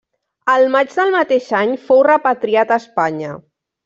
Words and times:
El 0.51 0.63
maig 0.75 0.95
del 0.99 1.11
mateix 1.15 1.49
any 1.59 1.75
fou 1.89 2.01
repatriat 2.07 2.73
a 2.73 2.79
Espanya. 2.85 3.35